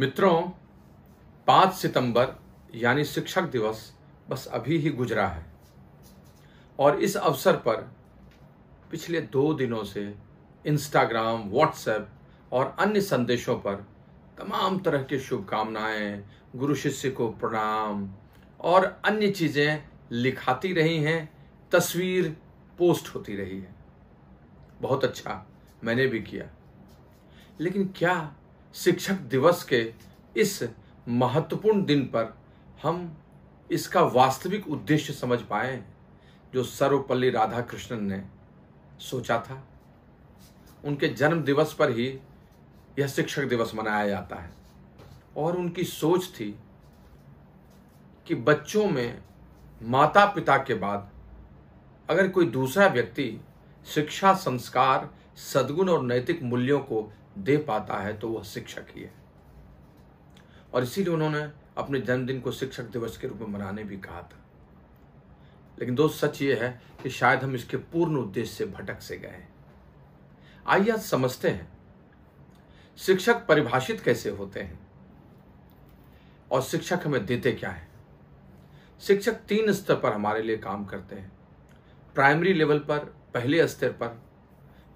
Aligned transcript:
मित्रों, 0.00 0.42
पाँच 1.46 1.74
सितंबर, 1.74 2.40
यानी 2.74 3.04
शिक्षक 3.04 3.42
दिवस, 3.42 3.94
बस 4.28 4.46
अभी 4.46 4.78
ही 4.78 4.90
गुजरा 4.90 5.28
है। 5.28 5.46
और 6.78 7.00
इस 7.00 7.16
अवसर 7.16 7.56
पर 7.56 7.76
पिछले 8.90 9.20
दो 9.20 9.54
दिनों 9.54 9.84
से 9.84 10.14
इंस्टाग्राम 10.66 11.42
व्हाट्सएप 11.42 12.08
और 12.52 12.76
अन्य 12.78 13.00
संदेशों 13.00 13.56
पर 13.56 13.74
तमाम 14.38 14.78
तरह 14.78 15.02
की 15.02 15.18
शुभकामनाएँ, 15.18 16.24
गुरु 16.56 16.74
शिष्य 16.74 17.10
को 17.10 17.28
प्रणाम 17.28 18.10
और 18.60 19.00
अन्य 19.04 19.30
चीज़ें 19.30 19.88
लिखाती 20.12 20.72
रही 20.72 20.98
हैं, 20.98 21.48
तस्वीर 21.72 22.36
पोस्ट 22.78 23.14
होती 23.14 23.36
रही 23.36 23.60
है। 23.60 23.74
बहुत 24.80 25.04
अच्छा 25.04 25.46
मैंने 25.84 26.06
भी 26.06 26.20
किया। 26.20 26.50
लेकिन 27.60 27.92
क्या 27.96 28.36
शिक्षक 28.76 29.14
दिवस 29.14 29.64
के 29.64 29.94
इस 30.36 30.62
महत्वपूर्ण 31.08 31.84
दिन 31.84 32.02
पर 32.02 32.36
हम 32.82 33.18
इसका 33.70 34.00
वास्तविक 34.00 34.68
उद्देश्य 34.68 35.12
समझ 35.12 35.38
पाए 35.40 35.84
जो 36.54 36.64
सर्वपल्ली 36.64 37.30
राधाकृष्णन 37.30 38.04
ने 38.04 38.22
सोचा 39.00 39.38
था। 39.38 39.68
उनके 40.84 41.08
जन्म 41.08 41.42
दिवस 41.42 41.72
पर 41.72 41.90
ही 41.90 42.18
यह 42.98 43.06
शिक्षक 43.06 43.42
दिवस 43.42 43.72
मनाया 43.74 44.08
जाता 44.08 44.36
है। 44.36 44.50
और 45.36 45.56
उनकी 45.56 45.84
सोच 45.84 46.28
थी 46.28 46.58
कि 48.26 48.34
बच्चों 48.34 48.88
में 48.88 49.22
माता 49.82 50.26
पिता 50.26 50.56
के 50.56 50.74
बाद 50.74 51.10
अगर 52.10 52.28
कोई 52.28 52.46
दूसरा 52.46 52.86
व्यक्ति 52.86 53.40
शिक्षा, 53.86 54.34
संस्कार, 54.34 55.10
सद्गुण 55.36 55.88
और 55.88 56.02
नैतिक 56.02 56.42
मूल्यों 56.42 56.80
को 56.80 57.12
दे 57.38 57.56
पाता 57.58 57.98
है 57.98 58.16
तो 58.18 58.28
वह 58.28 58.42
शिक्षक 58.42 58.86
ही 58.90 59.02
है। 59.02 59.12
और 60.74 60.82
इसीलिए 60.82 61.14
उन्होंने 61.14 61.42
अपने 61.76 62.00
जन्मदिन 62.00 62.40
को 62.40 62.52
शिक्षक 62.52 62.82
दिवस 62.82 63.16
के 63.16 63.28
रूप 63.28 63.38
में 63.38 63.46
मनाने 63.46 63.84
भी 63.84 63.96
कहा 63.96 64.22
था। 64.22 64.42
लेकिन 65.78 65.94
दोस्त 65.94 66.24
सच 66.24 66.42
ये 66.42 66.54
है 66.54 66.80
कि 67.02 67.10
शायद 67.10 67.42
हम 67.44 67.54
इसके 67.54 67.76
पूर्ण 67.76 68.16
उद्देश्य 68.16 68.54
से 68.54 68.66
भटक 68.66 69.00
से 69.00 69.16
गए 69.16 69.44
आइए 70.66 70.90
आज 70.90 71.00
समझते 71.00 71.48
हैं, 71.48 71.68
शिक्षक 72.98 73.46
परिभाषित 73.46 74.00
कैसे 74.00 74.30
होते 74.30 74.60
हैं 74.60 74.78
और 76.52 76.62
शिक्षक 76.62 77.00
हमें 77.04 77.26
देते 77.26 77.52
क्या 77.52 77.70
है। 77.70 77.88
शिक्षक 79.00 79.32
तीन 79.32 79.72
स्तर 79.72 79.96
पर 79.96 80.12
हमारे 80.12 80.42
लिए 80.42 80.56
काम 80.56 80.84
करते 80.84 81.16
हैं। 81.16 81.32
प्राइमरी 82.14 82.52
लेवल 82.52 82.78
पर, 82.78 82.98
पहले 83.34 83.66
स्तर 83.68 83.92
पर, 83.92 84.22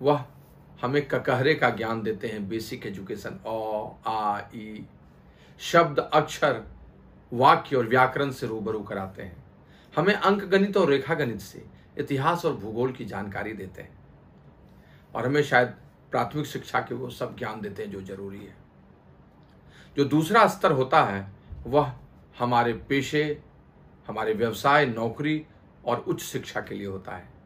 वह 0.03 0.25
हमें 0.83 1.09
ककहरे 1.09 1.55
का 1.55 1.71
ज्ञान 1.71 2.03
देते 2.03 2.29
हैं 2.29 2.49
बेसिक 2.49 2.87
एजुकेशन 2.87 3.31
अ, 3.31 4.09
आ, 4.11 4.41
ई, 4.55 4.87
शब्द, 5.59 5.99
अक्षर, 5.99 6.65
वाक्य 7.33 7.77
और 7.77 7.89
व्याकरण 7.89 8.31
से 8.31 8.47
रूबरू 8.47 8.83
कराते 8.83 9.23
हैं। 9.23 9.45
हमें 9.97 10.15
अंक 10.15 10.45
गणित 10.45 10.77
और 10.77 10.89
रेखा 10.89 11.15
गणित 11.15 11.41
से 11.41 11.67
इतिहास 11.99 12.45
और 12.45 12.57
भूगोल 12.57 12.93
की 12.93 13.05
जानकारी 13.05 13.53
देते 13.53 13.83
हैं। 13.83 13.99
और 15.15 15.27
हमें 15.27 15.43
शायद 15.43 15.69
प्राथमिक 16.11 16.47
शिक्षा 16.47 16.81
के 16.81 16.95
वो 16.95 17.11
सब 17.11 17.39
ज्ञान 17.39 17.61
देते 17.61 17.83
हैं 17.83 17.91
जो 17.91 18.01
ज़रूरी 18.03 18.45
है। 18.45 18.57
जो 19.97 20.05
दूसरा 20.05 20.47
स्तर 20.47 20.73
होता 20.73 21.05
है, 21.05 21.33
वह 21.67 21.93
हमारे 22.39 22.73
पेशे, 22.73 23.43
हमारे 24.07 24.33
व्यवसाय, 24.33 24.87
नौकरी 24.87 25.47
और 25.85 25.99
उच्च 25.99 26.23
शिक्षा 26.23 26.61
के 26.61 26.75
लिए 26.75 26.87
होता 26.87 27.13
है। 27.13 27.40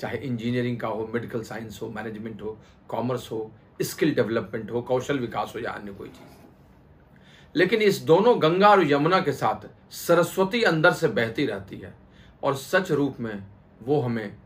चाहे 0.00 0.16
इंजीनियरिंग 0.18 0.78
का 0.80 0.88
हो 0.88 1.10
मेडिकल 1.14 1.42
साइंस 1.42 1.78
हो 1.82 1.88
मैनेजमेंट 1.90 2.42
हो 2.42 2.58
कॉमर्स 2.88 3.30
हो 3.32 3.50
स्किल 3.82 4.14
डेवलपमेंट 4.14 4.70
हो, 4.70 4.82
कौशल 4.82 5.18
विकास 5.18 5.52
हो 5.56 5.60
या 5.60 5.70
अन्य 5.70 5.92
कोई 5.92 6.08
चीज़। 6.08 7.58
लेकिन 7.58 7.82
इस 7.82 7.98
दोनों 7.98 8.42
गंगा 8.42 8.68
और 8.68 8.92
यमुना 8.92 9.20
के 9.20 9.32
साथ 9.32 9.68
सरस्वती 9.90 10.62
अंदर 10.62 10.92
से 10.92 11.08
बहती 11.08 11.46
रहती 11.46 11.76
है 11.76 11.94
और 12.42 12.54
सच 12.54 12.90
रूप 12.92 13.20
में 13.20 13.46
वो 13.82 14.00
हमें 14.00 14.36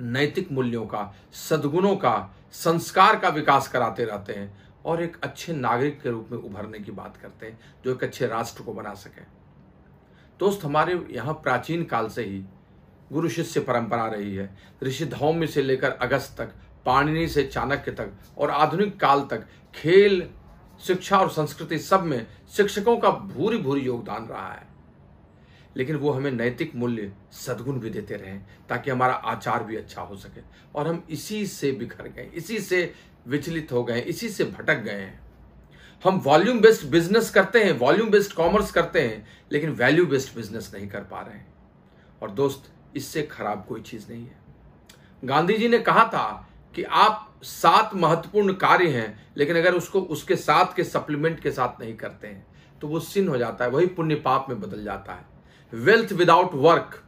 नैतिक 0.00 0.52
मूल्यों 0.52 0.86
का, 0.86 1.14
सद्गुणों 1.32 1.96
का, 1.96 2.34
संस्कार 2.52 3.18
का 3.18 3.28
विकास 3.28 3.68
कराते 3.68 4.04
रहते 4.04 4.32
हैं 4.32 4.62
और 4.84 5.02
एक 5.02 5.16
अच्छे 5.22 5.52
नागरिक 5.52 6.00
के 6.02 6.10
रूप 6.10 6.28
में 6.32 6.38
उभरने 6.38 6.78
की 6.78 6.92
बात 6.92 7.16
करते 7.16 7.46
हैं, 7.46 7.58
जो 7.84 7.92
एक 7.92 8.04
अच्छे 8.04 8.26
राष्ट्र 8.26 8.62
को 8.62 8.72
बना 8.72 8.94
सके। 8.94 9.20
दोस्त, 10.40 10.64
हमारे 10.64 11.06
यहाँ 11.10 11.34
प्राचीन 11.34 11.84
काल 11.84 12.08
से 12.08 12.24
ही 12.24 12.44
गुरु 13.12 13.28
शिष्य 13.28 13.60
परंपरा 13.60 14.06
रही 14.06 14.34
है। 14.34 14.56
ऋषि 14.82 15.04
धौम्य 15.04 15.46
से 15.46 15.62
लेकर 15.62 15.90
अगस्त 15.90 16.38
तक, 16.38 16.52
पाणिनि 16.86 17.28
से 17.28 17.44
चाणक्य 17.44 17.90
तक 17.90 18.12
और 18.38 18.50
आधुनिक 18.50 19.00
काल 19.00 19.20
तक 19.20 19.46
खेल, 19.74 20.30
शिक्षा 20.86 21.18
और 21.18 21.30
संस्कृति 21.30 21.78
सब 21.78 22.02
में 22.02 22.26
शिक्षकों 22.56 22.96
का 22.96 23.10
भूरी 23.10 23.58
भूरी 23.58 23.80
योगदान 23.80 24.26
रहा 24.26 24.52
है। 24.52 24.66
लेकिन 25.76 25.96
वो 25.96 26.10
हमें 26.10 26.30
नैतिक 26.30 26.74
मूल्य, 26.76 27.12
सद्गुण 27.32 27.78
भी 27.80 27.90
देते 27.90 28.14
रहे, 28.14 28.38
ताकि 28.68 28.90
हमारा 28.90 29.14
आचार 29.14 29.64
भी 29.64 29.76
अच्छा 29.76 30.02
हो 30.02 30.16
सके। 30.16 30.40
और 30.74 30.88
हम 30.88 31.04
इसी 31.10 31.46
से 31.46 31.72
बिखर 31.72 32.08
गए, 32.08 32.30
इसी 32.34 32.58
से 32.58 32.94
विचलित 33.28 33.72
हो 33.72 33.84
गए, 33.84 34.00
इसी 34.00 34.28
से 34.28 34.44
भटक 34.44 34.76
गए 34.76 34.92
हैं। 34.92 35.20
हम 36.04 36.18
वॉल्यूम 36.18 36.60
बेस्ड 36.60 36.88
बिज़नेस 36.90 37.30
करते 37.30 37.64
हैं 37.64 37.72
वॉल्यूम 37.72 38.10
बेस्ड 38.10 38.32
कॉमर्स 38.32 38.70
करते 38.70 39.00
हैं, 39.00 39.26
लेकिन 39.52 39.70
वैल्यू 39.70 40.06
बेस्ड 40.06 40.36
बिज़नेस 40.36 40.70
नहीं 40.74 40.88
कर 40.88 41.00
पा 41.00 41.20
रहे 41.20 41.34
हैं। 41.34 41.54
और 42.22 42.30
दोस्त 42.30 42.72
इससे 42.96 43.22
खराब 43.22 43.64
कोई 43.68 43.80
चीज़ 43.80 44.06
नहीं 44.10 44.22
है। 44.22 44.40
गांधी 45.22 45.56
जी 45.58 45.68
ने 45.68 45.78
कहा 45.78 46.04
था 46.04 46.48
कि 46.74 46.82
आप 46.82 47.28
सात 47.42 47.94
महत्वपूर्ण 47.94 48.52
कार्य 48.54 48.88
हैं, 48.90 49.26
लेकिन 49.36 49.56
अगर 49.56 49.74
उसको, 49.74 50.00
उसके 50.00 50.36
साथ 50.36 50.74
के 50.76 50.84
सप्लीमेंट 50.84 51.40
के 51.40 51.50
साथ 51.50 51.80
नहीं 51.80 51.96
करते 51.96 52.26
हैं 52.26 52.46
तो 52.80 52.88
वो 52.88 53.00
सिन 53.00 53.28
हो 53.28 53.36
जाता 53.38 53.64
है, 53.64 53.70
वही 53.70 53.86
पुण्य 53.88 54.14
पाप 54.14 54.46
में 54.48 54.60
बदल 54.60 54.84
जाता 54.84 55.12
है। 55.12 55.24
वेल्थ 55.72 56.12
विदाउट 56.12 56.54
वर्क 56.54 57.02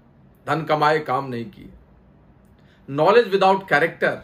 धन 0.47 0.63
कमाए 0.65 0.99
काम 0.99 1.29
नहीं 1.29 1.45
किए। 1.45 1.71
Knowledge 2.89 3.29
without 3.29 3.69
character 3.69 4.23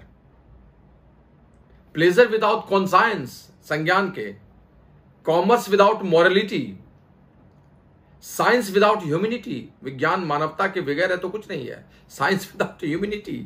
pleasure 1.95 2.29
without 2.29 2.69
conscience 2.69 3.31
संज्ञान 3.65 4.11
के। 4.11 4.33
Commerce 5.27 5.69
without 5.69 6.03
morality 6.03 6.79
science 8.23 8.71
without 8.71 9.03
humanity 9.03 9.69
विज्ञान 9.83 10.25
मानवता 10.25 10.67
के 10.67 10.81
बगैर 10.81 11.11
है 11.11 11.17
तो 11.17 11.29
कुछ 11.29 11.51
नहीं 11.51 11.69
है। 11.69 11.85
साइंस 12.11 12.51
विदाउट 12.53 12.85
ह्यूमिनिटी 12.85 13.37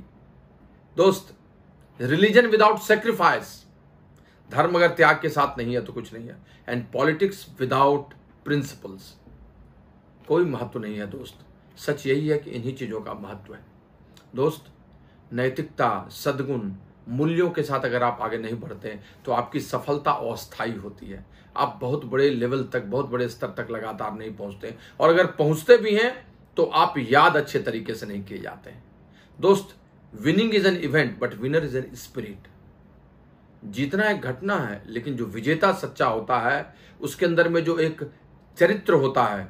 दोस्त 0.96 1.34
रिलीजन 2.00 2.46
विदाउट 2.46 2.78
सेक्रीफाइस 2.82 3.60
धर्म 4.50 4.74
अगर 4.74 4.94
त्याग 4.94 5.20
के 5.22 5.28
साथ 5.28 5.58
नहीं 5.58 5.74
है 5.74 5.84
तो 5.84 5.92
कुछ 5.92 6.12
नहीं 6.14 6.28
है। 6.28 6.36
एंड 6.68 6.84
पॉलिटिक्स 6.92 7.46
विदाउट 7.60 8.14
प्रिंसिपल्स 8.44 9.14
कोई 10.28 10.44
महत्व 10.44 10.78
नहीं 10.78 10.98
है 10.98 11.06
दोस्त। 11.10 11.44
सच 11.78 12.06
यही 12.06 12.28
है 12.28 12.38
कि 12.38 12.50
इन्हीं 12.50 12.74
चीज़ों 12.76 13.00
का 13.00 13.14
महत्व 13.14 13.54
है। 13.54 13.60
दोस्त, 14.34 14.64
नैतिकता, 15.32 16.08
सदगुण 16.12 16.70
मूल्यों 17.08 17.48
के 17.50 17.62
साथ 17.62 17.84
अगर 17.84 18.02
आप 18.02 18.18
आगे 18.22 18.38
नहीं 18.38 18.54
बढ़ते 18.54 18.88
हैं 18.88 19.04
तो 19.24 19.32
आपकी 19.32 19.60
सफलता 19.60 20.10
अस्थायी 20.30 20.74
होती 20.74 21.06
है। 21.06 21.24
आप 21.56 21.78
बहुत 21.80 22.04
बड़े 22.04 22.28
लेवल 22.30 22.62
तक, 22.64 22.82
बहुत 22.82 23.08
बड़े 23.08 23.28
स्तर 23.28 23.48
तक 23.56 23.70
लगातार 23.70 24.14
नहीं 24.14 24.34
पहुँचते 24.36 24.74
और 25.00 25.08
अगर 25.08 25.26
पहुँचते 25.32 25.76
भी 25.76 25.94
हैं 25.94 26.14
तो 26.56 26.64
आप 26.64 26.94
याद 26.98 27.36
अच्छे 27.36 27.58
तरीके 27.58 27.94
से 27.94 28.06
नहीं 28.06 28.22
किए 28.24 28.38
जाते 28.38 28.70
हैं। 28.70 28.82
दोस्त 29.38 29.76
winning 30.12 30.54
is 30.54 30.66
an 30.66 30.76
event 30.76 31.18
but 31.20 31.34
winner 31.34 31.64
is 31.64 31.76
an 31.76 31.94
spirit 31.94 32.48
जीतना 33.64 34.08
एक 34.10 34.20
घटना 34.20 34.56
है, 34.56 34.82
लेकिन 34.86 35.16
जो 35.16 35.26
विजेता 35.26 35.72
सच्चा 35.72 36.06
होता 36.06 36.38
है, 36.40 36.74
उसके 37.00 37.26
अंदर 37.26 37.48
में 37.48 37.62
जो 37.64 37.78
एक 37.78 38.02
चरित्र 38.58 38.94
होता 38.94 39.24
है, 39.24 39.48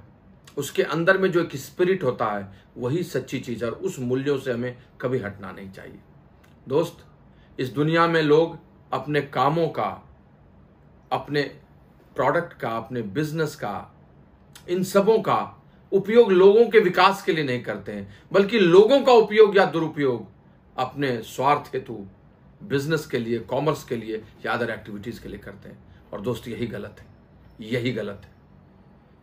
उसके 0.57 0.83
अंदर 0.83 1.19
में 1.19 1.31
जो 1.33 1.41
एक 1.41 1.57
स्पिरिट 1.57 2.05
होता 2.05 2.27
है, 2.27 2.49
वही 2.77 3.03
सच्ची 3.03 3.41
चीज़ 3.41 3.65
है, 3.65 3.71
और 3.71 3.77
उस 3.79 3.99
मूल्यों 3.99 4.39
से 4.39 4.53
हमें 4.53 4.77
कभी 5.01 5.19
हटना 5.19 5.51
नहीं 5.53 5.71
चाहिए। 5.71 5.99
दोस्त 6.69 7.05
इस 7.59 7.69
दुनिया 7.69 8.07
में 8.07 8.23
लोग 8.23 8.59
अपने 8.93 9.21
कामों 9.21 9.69
का, 9.69 10.09
अपने 11.13 11.43
प्रोडक्ट 12.17 12.53
का, 12.53 12.69
अपने 12.69 13.03
बिज़नेस 13.03 13.55
का, 13.55 13.95
इन 14.69 14.83
सबों 14.83 15.19
का 15.19 15.63
उपयोग 15.93 16.33
लोगों 16.33 16.67
के 16.67 16.79
विकास 16.79 17.23
के 17.23 17.33
लिए 17.33 17.45
नहीं 17.45 17.63
करते 17.63 17.93
हैं, 17.93 18.25
बल्कि 18.33 18.59
लोगों 18.59 19.01
का 19.01 19.13
उपयोग 19.13 19.57
या 19.57 19.67
दुरुपयोग 19.67 20.27
अपने 20.77 21.23
स्वार्थ 21.23 21.75
हेतु 21.75 22.07
बिज़नेस 22.63 23.07
के 23.07 23.19
लिए 23.19 23.39
कॉमर्स 23.39 23.85
के 23.85 23.97
लिए 23.97 24.25
या 24.47 24.53
अदर 24.53 24.71
एक्टिविटीज़ 24.71 25.23
के 25.23 25.29
लिए 25.29 25.39
करते 25.39 25.69
हैं। 25.69 25.79
और 26.13 26.21
दोस्त, 26.21 26.49
यही 26.49 26.67
गलत 26.67 26.97
है। 26.99 27.07
यही 27.67 27.93
गलत 27.93 28.23
है। 28.25 28.31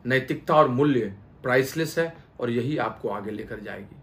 नैतिकता 0.05 0.55
और 0.55 0.67
मूल्य 0.67 1.17
प्राइसलेस 1.43 1.99
है 1.99 2.17
और 2.39 2.49
यही 2.49 2.77
आपको 2.77 3.09
आगे 3.09 3.31
लेकर 3.31 3.59
जाएगी। 3.59 3.95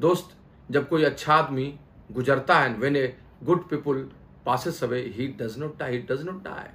दोस्त, 0.00 0.36
जब 0.70 0.88
कोई 0.88 1.04
अच्छा 1.04 1.34
आदमी 1.34 1.78
गुजरता 2.12 2.60
है 2.60 2.74
when 2.74 2.96
a 2.96 3.18
good 3.42 3.68
people 3.68 4.12
passes 4.46 4.84
away 4.84 5.00
he 5.00 5.26
does 5.26 5.58
not 5.58 5.78
die 5.78 5.92
he 5.92 5.98
does 5.98 6.22
not 6.22 6.44
die 6.44 6.68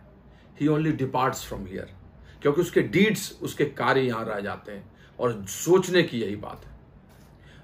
he 0.62 0.67
only 0.67 0.91
departs 0.91 1.45
from 1.45 1.65
here 1.65 1.94
क्योंकि 2.41 2.62
उसके 2.62 2.81
डीड्स 2.81 3.39
उसके 3.41 3.65
कार्य 3.65 4.01
यहाँ 4.01 4.25
रह 4.25 4.39
जाते 4.39 4.71
हैं। 4.71 4.95
और 5.19 5.45
सोचने 5.45 6.03
की 6.03 6.21
यही 6.21 6.35
बात 6.35 6.65
है। 6.65 6.75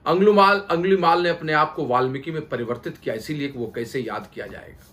अंगुलमाल 0.05 0.59
अंगुलीमाल 0.59 1.23
ने 1.23 1.29
अपने 1.29 1.53
आप 1.53 1.73
को 1.73 1.85
वाल्मीकि 1.85 2.31
में 2.31 2.49
परिवर्तित 2.49 2.97
किया। 2.97 3.15
इसीलिए 3.15 3.53
वो 3.55 3.71
कैसे 3.75 3.99
याद 3.99 4.29
किया 4.33 4.47
जाएगा। 4.47 4.87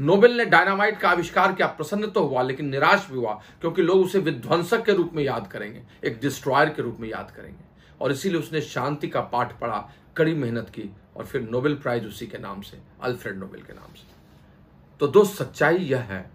नोबेल 0.00 0.36
ने 0.36 0.44
डायनामाइट 0.44 0.98
का 0.98 1.10
आविष्कार 1.10 1.52
किया। 1.52 1.68
प्रसन्न 1.68 2.06
तो 2.06 2.24
हुआ, 2.24 2.42
लेकिन 2.42 2.68
निराश 2.68 3.08
भी 3.10 3.16
हुआ। 3.16 3.42
क्योंकि 3.60 3.82
लोग 3.82 4.00
उसे 4.00 4.18
विध्वंसक 4.18 4.84
के 4.84 4.92
रूप 4.92 5.10
में 5.14 5.24
याद 5.24 5.46
करेंगे। 5.46 5.82
एक 6.04 6.20
डिस्ट्रॉयर 6.20 6.68
के 6.68 6.82
रूप 6.82 6.96
में 7.00 7.08
याद 7.08 7.32
करेंगे। 7.36 7.69
और 8.00 8.12
इसीलिए 8.12 8.38
उसने 8.38 8.60
शांति 8.60 9.08
का 9.08 9.20
पाठ 9.22 9.58
पढ़ा, 9.60 9.88
कड़ी 10.16 10.34
मेहनत 10.34 10.68
की 10.68 10.90
और 11.16 11.26
फिर 11.26 11.42
नोबेल 11.42 11.74
प्राइज 11.74 12.06
उसी 12.06 12.26
के 12.26 12.38
नाम 12.38 12.60
से, 12.60 12.78
अल्फ्रेड 13.02 13.38
नोबेल 13.38 13.62
के 13.62 13.72
नाम 13.72 13.94
से। 13.94 14.08
तो 15.00 15.06
दोस्त, 15.08 15.34
सच्चाई 15.34 15.76
यह 15.76 16.00
है 16.00 16.30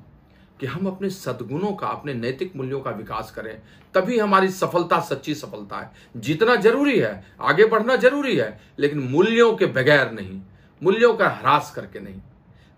कि 0.60 0.66
हम 0.66 0.88
अपने 0.88 1.10
सद्गुणों 1.10 1.72
का, 1.72 1.88
अपने 1.88 2.14
नैतिक 2.14 2.56
मूल्यों 2.56 2.80
का 2.82 2.92
विकास 2.92 3.32
करें, 3.32 3.62
तभी 3.94 4.20
हमारी 4.20 4.50
सफलता 4.50 5.00
सच्ची 5.00 5.36
सफलता 5.36 5.80
है। 5.80 5.92
जीतना 6.18 6.56
ज़रूरी 6.56 7.00
है, 7.00 7.24
आगे 7.42 7.66
बढ़ना 7.66 7.96
ज़रूरी 7.96 8.36
है, 8.36 8.60
लेकिन 8.80 9.00
मूल्यों 9.02 9.56
के 9.56 9.66
बगैर 9.66 10.12
नहीं, 10.12 10.42
मूल्यों 10.82 11.14
का 11.14 11.30
ह्रास 11.30 11.72
करके 11.76 12.00
नहीं। 12.00 12.22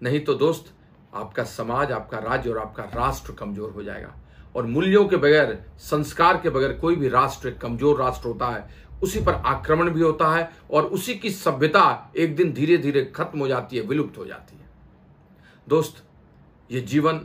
नहीं 0.04 0.20
तो 0.20 0.34
दोस्त, 0.34 0.74
आपका 1.14 1.44
समाज, 1.44 1.92
आपका 1.92 2.20
राज्य 2.20 2.50
और 2.50 2.58
आपका 2.58 2.84
राष्ट्र 2.96 3.34
कमज़ोर 3.34 3.72
हो 3.72 3.84
जाएगा। 3.84 4.14
और 4.58 4.66
मूल्यों 4.66 5.08
के 5.08 5.18
बगैर, 5.18 5.66
संस्कार 5.78 6.38
के 6.38 6.50
बगैर 6.50 6.74
कोई 6.74 6.96
भी 6.96 7.10
राष्ट्र, 7.10 7.52
कमज़ोर 7.52 8.00
राष्ट्र 8.00 8.28
होता 8.28 8.48
है। 8.48 8.70
उसी 9.04 9.20
पर 9.20 9.34
आक्रमण 9.34 9.90
भी 9.90 10.02
होता 10.02 10.36
है 10.36 10.52
और 10.72 10.84
उसी 10.84 11.16
की 11.16 11.30
सभ्यता 11.30 12.12
एक 12.18 12.36
दिन 12.36 12.54
धीरे 12.54 12.78
धीरे 12.78 13.06
खत्म 13.06 13.40
हो 13.40 13.48
जाती 13.48 13.78
है, 13.78 13.84
विलुप्त 13.84 14.18
हो 14.18 14.26
जाती 14.26 14.58
है। 14.58 14.70
दोस्त, 15.70 16.04
ये 16.72 16.82
जीवन 16.82 17.18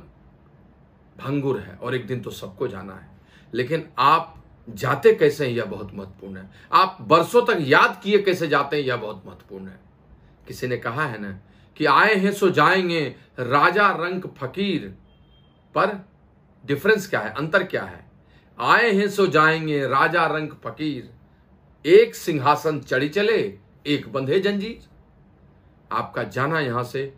भंगुर 1.19 1.61
है 1.61 1.75
और 1.75 1.95
एक 1.95 2.07
दिन 2.07 2.21
तो 2.21 2.31
सबको 2.31 2.69
जाना 2.69 2.95
है। 2.95 3.11
लेकिन 3.55 3.89
आप 3.99 4.45
जाते 4.71 5.13
कैसे 5.13 5.47
हैं, 5.47 5.53
यह 5.53 5.65
बहुत 5.65 5.95
महत्वपूर्ण 5.95 6.37
है। 6.37 6.51
आप 6.73 6.99
बरसों 7.01 7.47
तक 7.47 7.59
याद 7.61 8.01
किए 8.05 8.19
कैसे 8.19 8.47
जाते 8.47 8.77
हैं, 8.77 8.85
यह 8.85 8.97
बहुत 8.97 9.23
महत्वपूर्ण 9.27 9.69
है। 9.69 9.81
किसी 10.49 10.67
ने 10.67 10.77
कहा 10.77 11.07
है 11.07 11.21
ना 11.21 11.39
कि 11.77 11.85
आए 11.85 12.15
हैं 12.15 12.33
सो 12.33 12.51
जाएँगे, 12.51 13.17
राजा 13.39 13.91
रंग 13.91 14.23
फकीर 14.23 14.95
पर 15.75 16.12
डिफरेंस 16.67 17.11
क्या 17.11 17.21
है? 17.21 17.35
अंतर 17.35 17.63
क्या 17.65 17.83
है? 17.83 18.11
आए 18.61 18.93
हैं 18.93 19.09
सो 19.09 19.27
जाएँगे, 19.27 19.87
राजा 19.87 20.27
रंग 20.27 20.49
फकीर। 20.49 21.11
एक 21.89 22.15
सिंहासन 22.15 22.81
चढ़ी 22.81 23.09
चले, 23.09 23.59
एक 23.87 24.13
बंधे 24.13 24.41
जंजीर। 24.41 24.89
आपका 25.93 26.23
जाना 26.23 26.61
यहाँ 26.61 26.85
से, 26.85 27.15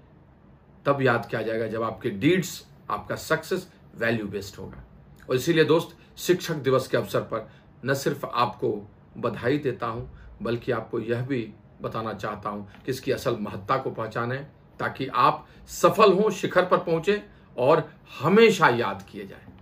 तब 0.86 1.02
याद 1.02 1.26
किया 1.26 1.42
जाएगा 1.42 1.66
जब 1.66 1.82
आपके 1.82 2.10
डीड्स 2.10 2.66
आपका 2.90 3.16
सक्सेस 3.16 3.68
वैल्यू 3.96 4.26
बेस्ड 4.26 4.56
होगा। 4.56 4.84
और 5.30 5.36
इसीलिए 5.36 5.64
दोस्त, 5.64 6.18
शिक्षक 6.18 6.54
दिवस 6.54 6.88
के 6.88 6.96
अवसर 6.96 7.20
पर 7.20 7.50
न 7.84 7.94
सिर्फ़ 7.94 8.26
आपको 8.26 8.90
बधाई 9.16 9.58
देता 9.58 9.86
हूँ, 9.86 10.28
बल्कि 10.42 10.72
आपको 10.72 11.00
यह 11.00 11.22
भी 11.22 11.52
बताना 11.82 12.12
चाहता 12.12 12.50
हूँ 12.50 12.68
कि 12.84 12.90
इसकी 12.90 13.12
असल 13.12 13.36
महत्ता 13.36 13.76
को 13.76 13.90
पहचाने, 13.90 14.36
ताकि 14.80 15.06
आप 15.06 15.46
सफल 15.68 16.12
हों, 16.12 16.30
शिखर 16.30 16.64
पर 16.64 16.78
पहुँचे 16.78 17.33
और 17.58 17.88
हमेशा 18.20 18.68
याद 18.68 19.06
किए 19.12 19.26
जाएँ। 19.26 19.53